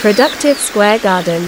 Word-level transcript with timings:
Productive 0.00 0.56
Square 0.56 1.00
Garden. 1.02 1.42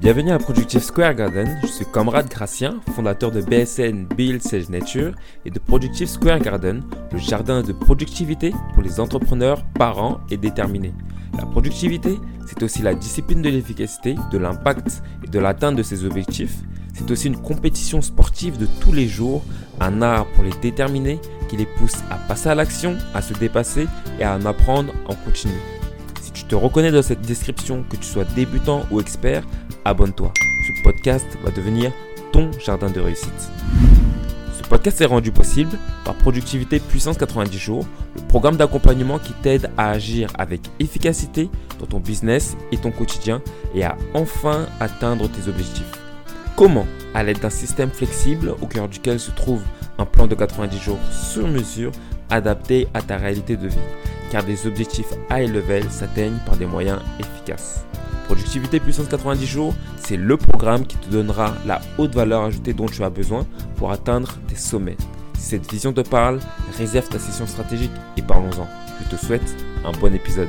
Bienvenue 0.00 0.32
à 0.32 0.38
Productive 0.40 0.82
Square 0.82 1.14
Garden, 1.14 1.56
je 1.62 1.68
suis 1.68 1.84
Comrade 1.84 2.28
Gracien, 2.28 2.80
fondateur 2.96 3.30
de 3.30 3.42
BSN 3.42 4.06
Build 4.16 4.42
Sage 4.42 4.70
Nature 4.70 5.12
et 5.44 5.50
de 5.50 5.60
Productive 5.60 6.08
Square 6.08 6.40
Garden, 6.40 6.82
le 7.12 7.18
jardin 7.18 7.62
de 7.62 7.72
productivité 7.72 8.52
pour 8.74 8.82
les 8.82 8.98
entrepreneurs, 8.98 9.64
parents 9.78 10.18
et 10.32 10.36
déterminés. 10.36 10.94
La 11.38 11.46
productivité, 11.46 12.18
c'est 12.48 12.60
aussi 12.64 12.82
la 12.82 12.96
discipline 12.96 13.40
de 13.40 13.50
l'efficacité, 13.50 14.16
de 14.32 14.38
l'impact 14.38 15.00
et 15.22 15.28
de 15.28 15.38
l'atteinte 15.38 15.76
de 15.76 15.84
ses 15.84 16.04
objectifs. 16.04 16.56
C'est 16.94 17.10
aussi 17.10 17.26
une 17.26 17.36
compétition 17.36 18.00
sportive 18.02 18.56
de 18.56 18.66
tous 18.80 18.92
les 18.92 19.08
jours, 19.08 19.42
un 19.80 20.00
art 20.00 20.26
pour 20.32 20.44
les 20.44 20.52
déterminés 20.62 21.20
qui 21.48 21.56
les 21.56 21.66
pousse 21.66 21.96
à 22.10 22.16
passer 22.16 22.48
à 22.48 22.54
l'action, 22.54 22.96
à 23.14 23.20
se 23.20 23.34
dépasser 23.34 23.86
et 24.20 24.24
à 24.24 24.36
en 24.36 24.46
apprendre 24.46 24.92
en 25.08 25.14
continu. 25.14 25.54
Si 26.22 26.30
tu 26.32 26.44
te 26.44 26.54
reconnais 26.54 26.92
dans 26.92 27.02
cette 27.02 27.22
description, 27.22 27.84
que 27.90 27.96
tu 27.96 28.04
sois 28.04 28.24
débutant 28.36 28.82
ou 28.90 29.00
expert, 29.00 29.44
abonne-toi. 29.84 30.32
Ce 30.66 30.82
podcast 30.82 31.26
va 31.42 31.50
devenir 31.50 31.92
ton 32.32 32.50
jardin 32.64 32.88
de 32.88 33.00
réussite. 33.00 33.50
Ce 34.56 34.68
podcast 34.68 35.00
est 35.00 35.06
rendu 35.06 35.32
possible 35.32 35.76
par 36.04 36.14
Productivité 36.14 36.78
Puissance 36.78 37.18
90 37.18 37.58
jours, 37.58 37.86
le 38.16 38.22
programme 38.28 38.56
d'accompagnement 38.56 39.18
qui 39.18 39.32
t'aide 39.42 39.70
à 39.76 39.90
agir 39.90 40.30
avec 40.38 40.60
efficacité 40.78 41.50
dans 41.80 41.86
ton 41.86 42.00
business 42.00 42.56
et 42.72 42.76
ton 42.76 42.92
quotidien 42.92 43.42
et 43.74 43.84
à 43.84 43.96
enfin 44.14 44.66
atteindre 44.80 45.28
tes 45.28 45.48
objectifs. 45.48 46.03
Comment 46.56 46.86
À 47.14 47.24
l'aide 47.24 47.40
d'un 47.40 47.50
système 47.50 47.90
flexible 47.90 48.54
au 48.62 48.66
cœur 48.66 48.88
duquel 48.88 49.18
se 49.18 49.32
trouve 49.32 49.62
un 49.98 50.04
plan 50.04 50.28
de 50.28 50.36
90 50.36 50.78
jours 50.78 51.00
sur 51.10 51.48
mesure 51.48 51.90
adapté 52.30 52.86
à 52.94 53.02
ta 53.02 53.16
réalité 53.16 53.56
de 53.56 53.66
vie? 53.66 53.76
Car 54.30 54.44
des 54.44 54.64
objectifs 54.68 55.12
high 55.32 55.52
level 55.52 55.90
s'atteignent 55.90 56.38
par 56.46 56.56
des 56.56 56.66
moyens 56.66 57.00
efficaces. 57.18 57.84
Productivité 58.26 58.78
puissance 58.78 59.08
90 59.08 59.46
jours, 59.46 59.74
c'est 59.96 60.16
le 60.16 60.36
programme 60.36 60.86
qui 60.86 60.96
te 60.96 61.10
donnera 61.10 61.54
la 61.66 61.80
haute 61.98 62.14
valeur 62.14 62.44
ajoutée 62.44 62.72
dont 62.72 62.86
tu 62.86 63.02
as 63.02 63.10
besoin 63.10 63.44
pour 63.76 63.90
atteindre 63.90 64.34
tes 64.46 64.56
sommets. 64.56 64.96
Cette 65.36 65.68
vision 65.70 65.92
te 65.92 66.02
parle, 66.02 66.38
réserve 66.78 67.08
ta 67.08 67.18
session 67.18 67.48
stratégique 67.48 67.92
et 68.16 68.22
parlons-en. 68.22 68.68
Je 69.02 69.16
te 69.16 69.26
souhaite 69.26 69.56
un 69.84 69.92
bon 69.92 70.14
épisode. 70.14 70.48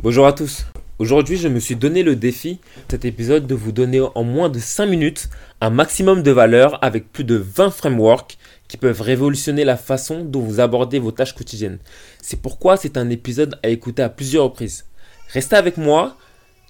Bonjour 0.00 0.26
à 0.26 0.32
tous. 0.32 0.64
Aujourd'hui, 0.98 1.36
je 1.36 1.46
me 1.46 1.60
suis 1.60 1.76
donné 1.76 2.02
le 2.02 2.16
défi, 2.16 2.58
cet 2.90 3.04
épisode, 3.04 3.46
de 3.46 3.54
vous 3.54 3.70
donner 3.70 4.00
en 4.00 4.24
moins 4.24 4.48
de 4.48 4.58
5 4.58 4.86
minutes 4.86 5.28
un 5.60 5.70
maximum 5.70 6.24
de 6.24 6.32
valeur 6.32 6.82
avec 6.82 7.12
plus 7.12 7.22
de 7.22 7.36
20 7.36 7.70
frameworks 7.70 8.36
qui 8.66 8.76
peuvent 8.78 9.00
révolutionner 9.00 9.64
la 9.64 9.76
façon 9.76 10.24
dont 10.24 10.40
vous 10.40 10.58
abordez 10.58 10.98
vos 10.98 11.12
tâches 11.12 11.36
quotidiennes. 11.36 11.78
C'est 12.20 12.42
pourquoi 12.42 12.76
c'est 12.76 12.96
un 12.96 13.10
épisode 13.10 13.60
à 13.62 13.68
écouter 13.68 14.02
à 14.02 14.08
plusieurs 14.08 14.42
reprises. 14.42 14.86
Restez 15.28 15.54
avec 15.54 15.76
moi, 15.76 16.16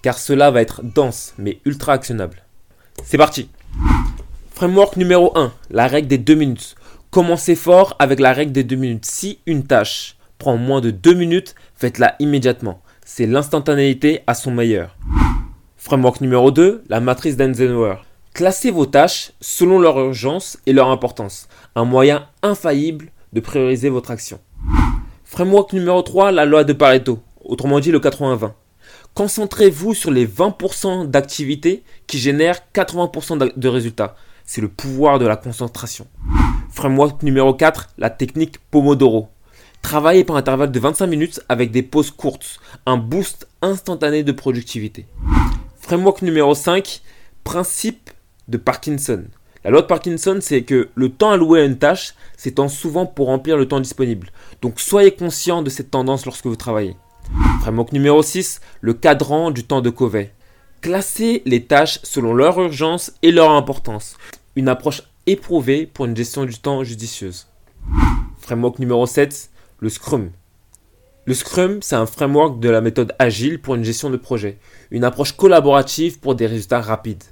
car 0.03 0.19
cela 0.19 0.51
va 0.51 0.61
être 0.61 0.83
dense 0.83 1.33
mais 1.39 1.59
ultra 1.65 1.93
actionnable. 1.93 2.43
C'est 3.03 3.17
parti 3.17 3.49
Framework 4.53 4.95
numéro 4.95 5.35
1, 5.35 5.51
la 5.71 5.87
règle 5.87 6.07
des 6.07 6.19
2 6.19 6.35
minutes. 6.35 6.75
Commencez 7.09 7.55
fort 7.55 7.95
avec 7.97 8.19
la 8.19 8.33
règle 8.33 8.51
des 8.51 8.63
2 8.63 8.75
minutes. 8.75 9.05
Si 9.05 9.39
une 9.47 9.65
tâche 9.65 10.17
prend 10.37 10.55
moins 10.55 10.81
de 10.81 10.91
2 10.91 11.15
minutes, 11.15 11.55
faites-la 11.73 12.15
immédiatement 12.19 12.83
c'est 13.11 13.25
l'instantanéité 13.25 14.21
à 14.27 14.35
son 14.35 14.51
meilleur. 14.51 14.95
Framework 15.77 16.21
numéro 16.21 16.51
2, 16.51 16.83
la 16.89 16.99
matrice 16.99 17.35
d'Eisenhower. 17.35 17.95
Classez 18.35 18.69
vos 18.69 18.85
tâches 18.85 19.31
selon 19.41 19.79
leur 19.79 19.99
urgence 19.99 20.59
et 20.67 20.73
leur 20.73 20.89
importance. 20.89 21.47
Un 21.73 21.85
moyen 21.85 22.27
infaillible 22.43 23.07
de 23.33 23.39
prioriser 23.39 23.89
votre 23.89 24.11
action. 24.11 24.39
Framework 25.23 25.73
numéro 25.73 26.03
3, 26.03 26.31
la 26.31 26.45
loi 26.45 26.63
de 26.63 26.71
Pareto, 26.71 27.19
autrement 27.43 27.79
dit 27.79 27.91
le 27.91 27.99
80-20. 27.99 28.51
Concentrez-vous 29.15 29.95
sur 29.95 30.11
les 30.11 30.27
20% 30.27 31.07
d'activités 31.07 31.81
qui 32.05 32.19
génèrent 32.19 32.61
80% 32.75 33.57
de 33.57 33.67
résultats. 33.67 34.15
C'est 34.45 34.61
le 34.61 34.69
pouvoir 34.69 35.17
de 35.17 35.25
la 35.25 35.35
concentration. 35.35 36.05
Framework 36.69 37.23
numéro 37.23 37.55
4, 37.55 37.89
la 37.97 38.11
technique 38.11 38.59
Pomodoro. 38.69 39.29
Travailler 39.81 40.23
par 40.23 40.35
intervalle 40.35 40.71
de 40.71 40.79
25 40.79 41.07
minutes 41.07 41.41
avec 41.49 41.71
des 41.71 41.81
pauses 41.83 42.11
courtes, 42.11 42.59
un 42.85 42.97
boost 42.97 43.47
instantané 43.61 44.23
de 44.23 44.31
productivité. 44.31 45.05
Framework 45.79 46.21
numéro 46.21 46.53
5, 46.53 47.01
principe 47.43 48.11
de 48.47 48.57
Parkinson. 48.57 49.23
La 49.63 49.71
loi 49.71 49.81
de 49.81 49.87
Parkinson, 49.87 50.37
c'est 50.41 50.61
que 50.61 50.89
le 50.95 51.09
temps 51.09 51.31
alloué 51.31 51.61
à 51.61 51.65
une 51.65 51.77
tâche 51.77 52.13
s'étend 52.37 52.67
souvent 52.67 53.05
pour 53.05 53.27
remplir 53.27 53.57
le 53.57 53.67
temps 53.67 53.79
disponible. 53.79 54.31
Donc 54.61 54.79
soyez 54.79 55.11
conscient 55.11 55.63
de 55.63 55.69
cette 55.69 55.91
tendance 55.91 56.25
lorsque 56.25 56.45
vous 56.45 56.55
travaillez. 56.55 56.95
Framework 57.61 57.91
numéro 57.91 58.21
6, 58.21 58.61
le 58.81 58.93
cadran 58.93 59.51
du 59.51 59.63
temps 59.63 59.81
de 59.81 59.89
Covey. 59.89 60.33
Classez 60.81 61.41
les 61.45 61.65
tâches 61.65 61.99
selon 62.03 62.33
leur 62.33 62.59
urgence 62.59 63.11
et 63.21 63.31
leur 63.31 63.51
importance. 63.51 64.15
Une 64.55 64.69
approche 64.69 65.03
éprouvée 65.25 65.85
pour 65.85 66.05
une 66.05 66.15
gestion 66.15 66.45
du 66.45 66.57
temps 66.57 66.83
judicieuse. 66.83 67.47
Framework 68.39 68.79
numéro 68.79 69.05
7, 69.05 69.49
le 69.81 69.89
Scrum. 69.89 70.31
Le 71.25 71.33
Scrum, 71.33 71.81
c'est 71.81 71.95
un 71.95 72.05
framework 72.05 72.59
de 72.59 72.69
la 72.69 72.81
méthode 72.81 73.13
agile 73.17 73.61
pour 73.61 73.75
une 73.75 73.83
gestion 73.83 74.09
de 74.09 74.17
projet, 74.17 74.57
une 74.91 75.05
approche 75.05 75.33
collaborative 75.33 76.19
pour 76.19 76.35
des 76.35 76.47
résultats 76.47 76.81
rapides. 76.81 77.23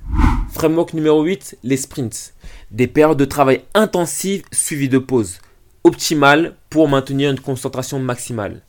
Framework 0.51 0.93
numéro 0.93 1.23
8, 1.23 1.57
les 1.63 1.77
sprints. 1.77 2.33
Des 2.71 2.87
périodes 2.87 3.17
de 3.17 3.25
travail 3.25 3.63
intensives 3.73 4.43
suivies 4.51 4.87
de 4.87 4.97
pauses, 4.97 5.39
optimales 5.83 6.55
pour 6.69 6.87
maintenir 6.87 7.31
une 7.31 7.39
concentration 7.39 7.99
maximale. 7.99 8.61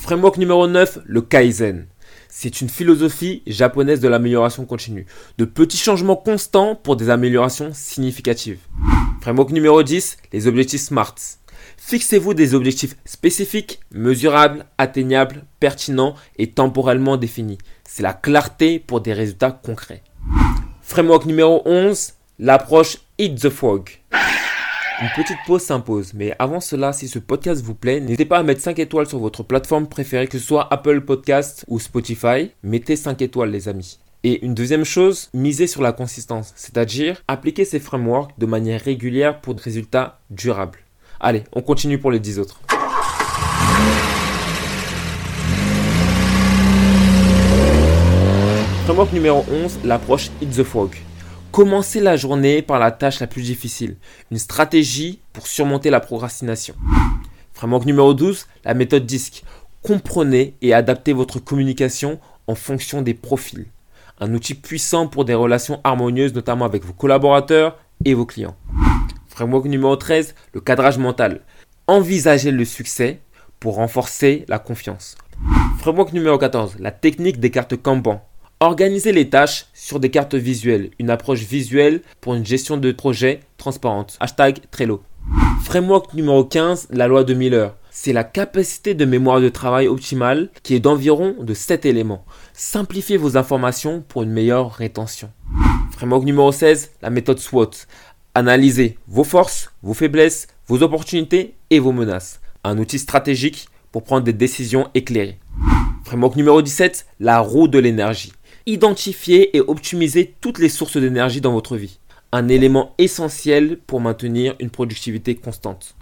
Framework 0.00 0.36
numéro 0.36 0.68
9, 0.68 1.00
le 1.04 1.22
Kaizen. 1.22 1.86
C'est 2.28 2.60
une 2.60 2.68
philosophie 2.68 3.42
japonaise 3.46 4.00
de 4.00 4.08
l'amélioration 4.08 4.64
continue, 4.64 5.06
de 5.38 5.44
petits 5.44 5.78
changements 5.78 6.16
constants 6.16 6.76
pour 6.76 6.94
des 6.94 7.10
améliorations 7.10 7.70
significatives. 7.72 8.60
Framework 9.22 9.50
numéro 9.50 9.82
10, 9.82 10.18
les 10.32 10.46
objectifs 10.46 10.82
SMART. 10.82 11.16
Fixez-vous 11.76 12.34
des 12.34 12.54
objectifs 12.54 12.96
spécifiques, 13.04 13.80
mesurables, 13.92 14.66
atteignables, 14.78 15.44
pertinents 15.60 16.14
et 16.36 16.50
temporellement 16.50 17.16
définis. 17.16 17.58
C'est 17.84 18.02
la 18.02 18.12
clarté 18.12 18.78
pour 18.78 19.00
des 19.00 19.12
résultats 19.12 19.52
concrets. 19.52 20.02
Framework 20.82 21.26
numéro 21.26 21.62
11, 21.64 22.14
l'approche 22.38 22.98
Eat 23.18 23.40
the 23.40 23.50
Frog. 23.50 23.90
Une 25.00 25.08
petite 25.14 25.38
pause 25.46 25.62
s'impose, 25.62 26.12
mais 26.12 26.34
avant 26.40 26.60
cela, 26.60 26.92
si 26.92 27.06
ce 27.06 27.20
podcast 27.20 27.62
vous 27.62 27.74
plaît, 27.74 28.00
n'hésitez 28.00 28.24
pas 28.24 28.38
à 28.38 28.42
mettre 28.42 28.60
5 28.60 28.80
étoiles 28.80 29.06
sur 29.06 29.20
votre 29.20 29.44
plateforme 29.44 29.88
préférée, 29.88 30.26
que 30.26 30.38
ce 30.38 30.44
soit 30.44 30.66
Apple 30.72 31.02
Podcast 31.02 31.64
ou 31.68 31.78
Spotify. 31.78 32.50
Mettez 32.64 32.96
5 32.96 33.22
étoiles 33.22 33.50
les 33.50 33.68
amis. 33.68 34.00
Et 34.24 34.44
une 34.44 34.54
deuxième 34.54 34.84
chose, 34.84 35.30
misez 35.32 35.68
sur 35.68 35.82
la 35.82 35.92
consistance, 35.92 36.52
c'est-à-dire 36.56 37.22
appliquer 37.28 37.64
ces 37.64 37.78
frameworks 37.78 38.36
de 38.38 38.46
manière 38.46 38.82
régulière 38.82 39.40
pour 39.40 39.54
des 39.54 39.62
résultats 39.62 40.18
durables. 40.30 40.80
Allez, 41.20 41.42
on 41.52 41.62
continue 41.62 41.98
pour 41.98 42.12
les 42.12 42.20
10 42.20 42.38
autres. 42.38 42.60
Framework 48.84 49.12
numéro 49.12 49.44
11, 49.50 49.80
l'approche 49.84 50.30
Hit 50.40 50.50
the 50.50 50.62
Frog. 50.62 50.94
Commencez 51.50 52.00
la 52.00 52.16
journée 52.16 52.62
par 52.62 52.78
la 52.78 52.92
tâche 52.92 53.18
la 53.20 53.26
plus 53.26 53.42
difficile, 53.42 53.96
une 54.30 54.38
stratégie 54.38 55.20
pour 55.32 55.46
surmonter 55.46 55.90
la 55.90 56.00
procrastination. 56.00 56.74
Framework 57.52 57.84
numéro 57.84 58.14
12, 58.14 58.46
la 58.64 58.74
méthode 58.74 59.04
DISC. 59.04 59.42
Comprenez 59.82 60.54
et 60.62 60.72
adaptez 60.72 61.12
votre 61.12 61.40
communication 61.40 62.20
en 62.46 62.54
fonction 62.54 63.02
des 63.02 63.14
profils. 63.14 63.66
Un 64.20 64.32
outil 64.34 64.54
puissant 64.54 65.08
pour 65.08 65.24
des 65.24 65.34
relations 65.34 65.80
harmonieuses, 65.82 66.34
notamment 66.34 66.64
avec 66.64 66.84
vos 66.84 66.92
collaborateurs 66.92 67.76
et 68.04 68.14
vos 68.14 68.26
clients. 68.26 68.56
Framework 69.38 69.66
numéro 69.66 69.94
13, 69.94 70.34
le 70.52 70.60
cadrage 70.60 70.98
mental. 70.98 71.42
Envisagez 71.86 72.50
le 72.50 72.64
succès 72.64 73.20
pour 73.60 73.76
renforcer 73.76 74.44
la 74.48 74.58
confiance. 74.58 75.16
Framework 75.78 76.12
numéro 76.12 76.36
14, 76.36 76.78
la 76.80 76.90
technique 76.90 77.38
des 77.38 77.52
cartes 77.52 77.76
Kanban. 77.76 78.20
Organisez 78.58 79.12
les 79.12 79.30
tâches 79.30 79.66
sur 79.74 80.00
des 80.00 80.10
cartes 80.10 80.34
visuelles, 80.34 80.90
une 80.98 81.08
approche 81.08 81.44
visuelle 81.44 82.02
pour 82.20 82.34
une 82.34 82.44
gestion 82.44 82.78
de 82.78 82.90
projet 82.90 83.38
transparente. 83.58 84.16
Hashtag 84.18 84.58
Trello. 84.72 85.04
Framework 85.62 86.14
numéro 86.14 86.44
15, 86.44 86.88
la 86.90 87.06
loi 87.06 87.22
de 87.22 87.34
Miller. 87.34 87.76
C'est 87.92 88.12
la 88.12 88.24
capacité 88.24 88.94
de 88.94 89.04
mémoire 89.04 89.40
de 89.40 89.50
travail 89.50 89.86
optimale 89.86 90.50
qui 90.64 90.74
est 90.74 90.80
d'environ 90.80 91.36
de 91.38 91.54
7 91.54 91.86
éléments. 91.86 92.24
Simplifiez 92.54 93.16
vos 93.16 93.36
informations 93.36 94.02
pour 94.08 94.24
une 94.24 94.32
meilleure 94.32 94.72
rétention. 94.72 95.30
Framework 95.92 96.24
numéro 96.24 96.50
16, 96.50 96.90
la 97.02 97.10
méthode 97.10 97.38
SWOT. 97.38 97.70
Analysez 98.34 98.98
vos 99.08 99.24
forces, 99.24 99.72
vos 99.82 99.94
faiblesses, 99.94 100.46
vos 100.66 100.82
opportunités 100.82 101.54
et 101.70 101.78
vos 101.78 101.92
menaces. 101.92 102.40
Un 102.64 102.78
outil 102.78 102.98
stratégique 102.98 103.68
pour 103.90 104.04
prendre 104.04 104.24
des 104.24 104.32
décisions 104.32 104.88
éclairées. 104.94 105.38
Framework 106.04 106.36
numéro 106.36 106.62
17, 106.62 107.06
la 107.20 107.40
roue 107.40 107.68
de 107.68 107.78
l'énergie. 107.78 108.32
Identifiez 108.66 109.56
et 109.56 109.60
optimisez 109.60 110.34
toutes 110.40 110.58
les 110.58 110.68
sources 110.68 110.96
d'énergie 110.96 111.40
dans 111.40 111.52
votre 111.52 111.76
vie. 111.76 111.98
Un 112.32 112.48
élément 112.48 112.94
essentiel 112.98 113.78
pour 113.86 114.00
maintenir 114.00 114.54
une 114.60 114.70
productivité 114.70 115.34
constante. 115.34 115.96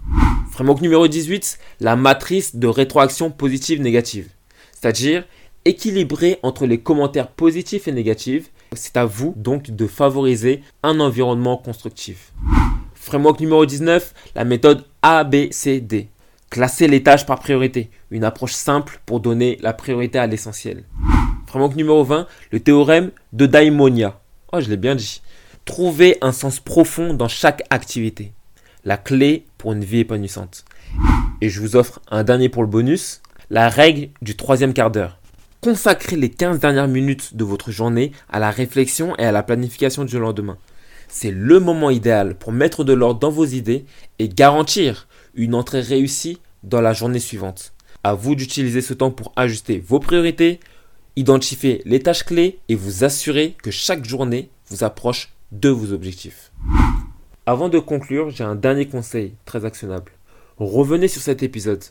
Framework 0.51 0.81
numéro 0.81 1.07
18, 1.07 1.59
la 1.79 1.95
matrice 1.95 2.55
de 2.55 2.67
rétroaction 2.67 3.31
positive-négative. 3.31 4.29
C'est-à-dire 4.73 5.25
équilibrer 5.67 6.39
entre 6.43 6.65
les 6.65 6.79
commentaires 6.79 7.29
positifs 7.29 7.87
et 7.87 7.91
négatifs. 7.91 8.49
C'est 8.73 8.97
à 8.97 9.05
vous 9.05 9.33
donc 9.35 9.71
de 9.71 9.87
favoriser 9.87 10.61
un 10.83 10.99
environnement 10.99 11.57
constructif. 11.57 12.33
Framework 12.93 13.39
numéro 13.39 13.65
19, 13.65 14.13
la 14.35 14.43
méthode 14.43 14.85
ABCD. 15.01 16.09
Classer 16.49 16.87
les 16.87 17.03
tâches 17.03 17.25
par 17.25 17.39
priorité, 17.39 17.89
une 18.11 18.23
approche 18.23 18.53
simple 18.53 19.01
pour 19.05 19.19
donner 19.19 19.57
la 19.61 19.73
priorité 19.73 20.19
à 20.19 20.27
l'essentiel. 20.27 20.83
Framework 21.45 21.75
numéro 21.75 22.03
20, 22.03 22.27
le 22.51 22.59
théorème 22.59 23.11
de 23.33 23.45
Daimonia. 23.45 24.19
Oh, 24.53 24.59
je 24.61 24.69
l'ai 24.69 24.77
bien 24.77 24.95
dit. 24.95 25.21
Trouver 25.65 26.17
un 26.21 26.31
sens 26.31 26.59
profond 26.59 27.13
dans 27.13 27.27
chaque 27.27 27.63
activité. 27.69 28.33
La 28.85 28.97
clé 28.97 29.45
pour 29.57 29.73
une 29.73 29.83
vie 29.83 29.99
épanouissante. 29.99 30.65
Et 31.41 31.49
je 31.49 31.59
vous 31.59 31.75
offre 31.75 32.01
un 32.09 32.23
dernier 32.23 32.49
pour 32.49 32.63
le 32.63 32.69
bonus, 32.69 33.21
la 33.49 33.69
règle 33.69 34.09
du 34.21 34.35
troisième 34.35 34.73
quart 34.73 34.91
d'heure. 34.91 35.16
Consacrez 35.59 36.15
les 36.15 36.29
15 36.29 36.59
dernières 36.59 36.87
minutes 36.87 37.35
de 37.35 37.43
votre 37.43 37.71
journée 37.71 38.11
à 38.29 38.39
la 38.39 38.51
réflexion 38.51 39.15
et 39.17 39.25
à 39.25 39.31
la 39.31 39.41
planification 39.41 40.05
du 40.05 40.19
lendemain. 40.19 40.57
C'est 41.07 41.31
le 41.31 41.59
moment 41.59 41.89
idéal 41.89 42.35
pour 42.35 42.51
mettre 42.51 42.83
de 42.83 42.93
l'ordre 42.93 43.19
dans 43.19 43.31
vos 43.31 43.45
idées 43.45 43.85
et 44.19 44.29
garantir 44.29 45.07
une 45.33 45.55
entrée 45.55 45.81
réussie 45.81 46.37
dans 46.61 46.79
la 46.79 46.93
journée 46.93 47.19
suivante. 47.19 47.73
À 48.03 48.13
vous 48.13 48.35
d'utiliser 48.35 48.81
ce 48.81 48.93
temps 48.93 49.09
pour 49.09 49.33
ajuster 49.35 49.79
vos 49.79 49.99
priorités, 49.99 50.59
identifier 51.15 51.81
les 51.85 52.01
tâches 52.01 52.23
clés 52.23 52.59
et 52.69 52.75
vous 52.75 53.03
assurer 53.03 53.55
que 53.63 53.71
chaque 53.71 54.05
journée 54.05 54.49
vous 54.69 54.83
approche 54.83 55.33
de 55.51 55.69
vos 55.69 55.91
objectifs. 55.91 56.51
Avant 57.47 57.69
de 57.69 57.79
conclure, 57.79 58.29
j'ai 58.29 58.43
un 58.43 58.55
dernier 58.55 58.85
conseil 58.85 59.33
très 59.45 59.65
actionnable. 59.65 60.11
Revenez 60.57 61.07
sur 61.07 61.21
cet 61.21 61.41
épisode 61.41 61.83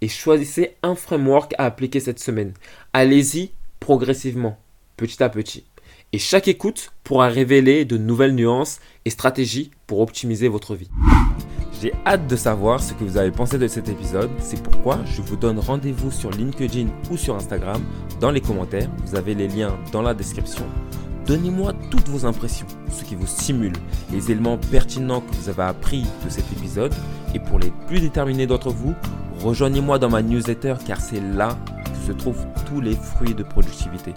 et 0.00 0.08
choisissez 0.08 0.76
un 0.82 0.94
framework 0.94 1.54
à 1.58 1.64
appliquer 1.64 2.00
cette 2.00 2.20
semaine. 2.20 2.52
Allez-y 2.92 3.52
progressivement, 3.80 4.58
petit 4.96 5.22
à 5.22 5.28
petit. 5.28 5.64
Et 6.12 6.18
chaque 6.18 6.48
écoute 6.48 6.92
pourra 7.04 7.28
révéler 7.28 7.84
de 7.84 7.96
nouvelles 7.96 8.34
nuances 8.34 8.80
et 9.04 9.10
stratégies 9.10 9.70
pour 9.86 10.00
optimiser 10.00 10.48
votre 10.48 10.74
vie. 10.74 10.90
J'ai 11.80 11.94
hâte 12.04 12.26
de 12.26 12.36
savoir 12.36 12.82
ce 12.82 12.92
que 12.92 13.04
vous 13.04 13.16
avez 13.16 13.30
pensé 13.30 13.58
de 13.58 13.68
cet 13.68 13.88
épisode. 13.88 14.30
C'est 14.38 14.62
pourquoi 14.62 14.98
je 15.06 15.22
vous 15.22 15.36
donne 15.36 15.58
rendez-vous 15.58 16.10
sur 16.10 16.30
LinkedIn 16.30 16.88
ou 17.10 17.16
sur 17.16 17.36
Instagram 17.36 17.82
dans 18.20 18.30
les 18.30 18.40
commentaires. 18.40 18.90
Vous 19.06 19.14
avez 19.16 19.34
les 19.34 19.48
liens 19.48 19.78
dans 19.92 20.02
la 20.02 20.12
description. 20.12 20.66
Donnez-moi 21.26 21.72
toutes 21.90 22.08
vos 22.08 22.26
impressions, 22.26 22.66
ce 22.90 23.04
qui 23.04 23.14
vous 23.14 23.26
stimule, 23.26 23.72
les 24.10 24.32
éléments 24.32 24.58
pertinents 24.58 25.20
que 25.20 25.34
vous 25.36 25.48
avez 25.48 25.62
appris 25.62 26.04
de 26.24 26.28
cet 26.28 26.50
épisode. 26.52 26.92
Et 27.34 27.38
pour 27.38 27.58
les 27.58 27.72
plus 27.86 28.00
déterminés 28.00 28.46
d'entre 28.46 28.70
vous, 28.70 28.94
rejoignez-moi 29.42 29.98
dans 29.98 30.10
ma 30.10 30.22
newsletter 30.22 30.74
car 30.86 31.00
c'est 31.00 31.20
là 31.20 31.56
que 31.84 32.06
se 32.06 32.12
trouvent 32.12 32.46
tous 32.66 32.80
les 32.80 32.94
fruits 32.94 33.34
de 33.34 33.42
productivité. 33.42 34.14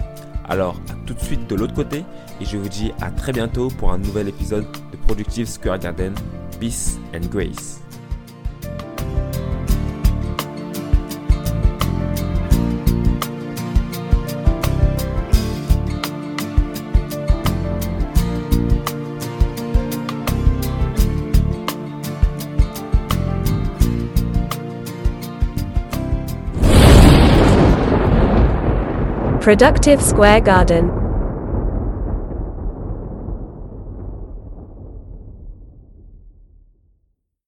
Alors, 0.49 0.75
à 0.89 1.07
tout 1.07 1.13
de 1.13 1.19
suite 1.21 1.49
de 1.49 1.55
l'autre 1.55 1.73
côté 1.73 2.03
et 2.41 2.45
je 2.45 2.57
vous 2.57 2.69
dis 2.69 2.91
à 3.01 3.11
très 3.11 3.31
bientôt 3.31 3.69
pour 3.79 3.91
un 3.91 3.97
nouvel 3.97 4.27
épisode 4.27 4.65
de 4.91 4.97
Productive 4.97 5.47
Square 5.47 5.79
Garden 5.79 6.13
peace 6.59 6.97
and 7.15 7.27
grace. 7.29 7.81
Productive 29.43 30.01
Square 30.01 30.39
Garden 30.39 31.02